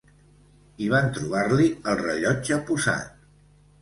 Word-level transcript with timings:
I 0.85 0.87
van 0.93 1.11
trobar-li 1.17 1.67
el 1.93 2.01
rellotge 2.03 2.59
posat. 2.71 3.13